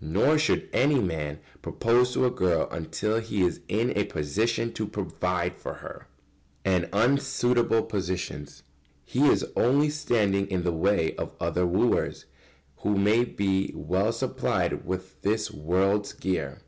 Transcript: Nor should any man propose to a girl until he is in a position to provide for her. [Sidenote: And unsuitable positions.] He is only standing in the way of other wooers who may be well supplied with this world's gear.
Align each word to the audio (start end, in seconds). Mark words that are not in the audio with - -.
Nor 0.00 0.38
should 0.38 0.68
any 0.72 1.00
man 1.00 1.40
propose 1.60 2.12
to 2.14 2.24
a 2.24 2.30
girl 2.30 2.68
until 2.70 3.18
he 3.18 3.42
is 3.42 3.60
in 3.66 3.90
a 3.98 4.04
position 4.04 4.72
to 4.74 4.86
provide 4.86 5.56
for 5.56 5.74
her. 5.74 6.06
[Sidenote: 6.64 6.90
And 6.94 7.10
unsuitable 7.10 7.82
positions.] 7.82 8.62
He 9.04 9.26
is 9.26 9.44
only 9.56 9.90
standing 9.90 10.48
in 10.48 10.62
the 10.62 10.70
way 10.70 11.16
of 11.16 11.34
other 11.40 11.66
wooers 11.66 12.26
who 12.82 12.96
may 12.96 13.24
be 13.24 13.72
well 13.74 14.12
supplied 14.12 14.86
with 14.86 15.20
this 15.22 15.50
world's 15.50 16.12
gear. 16.12 16.60